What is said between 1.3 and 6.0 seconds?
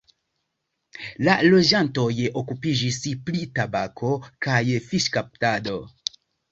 loĝantoj okupiĝis pri tabako kaj fiŝkaptado.